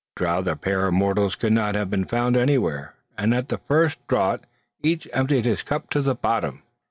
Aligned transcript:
A 0.17 0.23
drouthier 0.23 0.55
pair 0.59 0.87
of 0.87 0.95
mortals 0.95 1.35
could 1.35 1.53
not 1.53 1.75
have 1.75 1.91
been 1.91 2.05
found 2.05 2.35
anywhere; 2.35 2.95
and 3.19 3.35
at 3.35 3.49
the 3.49 3.59
first 3.59 3.99
draught, 4.07 4.45
each 4.81 5.07
emptied 5.13 5.45
his 5.45 5.61
cup 5.61 5.91
to 5.91 6.01
the 6.01 6.15
bottom! 6.15 6.63